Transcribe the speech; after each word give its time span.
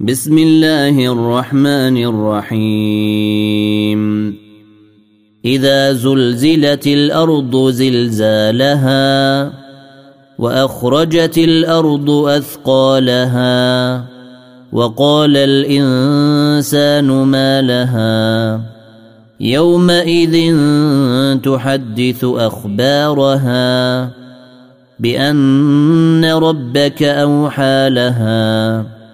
بسم 0.00 0.38
الله 0.38 1.12
الرحمن 1.12 2.04
الرحيم. 2.04 4.00
إذا 5.44 5.92
زلزلت 5.92 6.86
الأرض 6.86 7.70
زلزالها 7.70 9.52
وأخرجت 10.38 11.38
الأرض 11.38 12.10
أثقالها 12.10 13.52
وقال 14.72 15.36
الإنسان 15.36 17.06
ما 17.06 17.62
لها 17.62 18.60
يومئذ 19.40 20.56
تحدث 21.42 22.24
أخبارها 22.24 24.10
بأن 25.00 26.24
ربك 26.24 27.02
أوحى 27.02 27.90
لها 27.90 29.01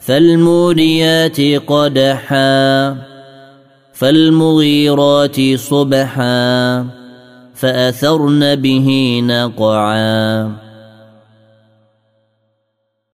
فالموريات 0.00 1.40
قدحا 1.40 2.96
فالمغيرات 3.92 5.40
صبحا 5.54 6.86
فأثرن 7.54 8.54
به 8.54 9.20
نقعا. 9.24 10.69